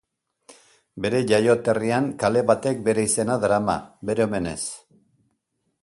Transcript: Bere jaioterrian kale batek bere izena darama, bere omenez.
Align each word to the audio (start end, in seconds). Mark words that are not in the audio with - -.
Bere 1.05 1.19
jaioterrian 1.31 2.07
kale 2.25 2.43
batek 2.53 2.83
bere 2.91 3.05
izena 3.11 3.37
darama, 3.45 3.77
bere 4.11 4.27
omenez. 4.31 4.61